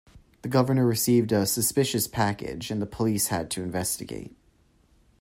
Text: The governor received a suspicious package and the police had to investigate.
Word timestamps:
The 0.41 0.49
governor 0.49 0.83
received 0.87 1.31
a 1.31 1.45
suspicious 1.45 2.07
package 2.07 2.71
and 2.71 2.81
the 2.81 2.87
police 2.87 3.27
had 3.27 3.51
to 3.51 3.61
investigate. 3.61 4.35